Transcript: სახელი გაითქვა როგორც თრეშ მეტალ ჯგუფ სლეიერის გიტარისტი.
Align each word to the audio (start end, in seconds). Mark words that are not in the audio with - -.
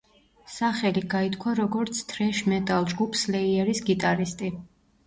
სახელი 0.53 1.03
გაითქვა 1.13 1.53
როგორც 1.61 2.01
თრეშ 2.13 2.41
მეტალ 2.55 2.91
ჯგუფ 2.95 3.21
სლეიერის 3.27 3.89
გიტარისტი. 3.93 4.57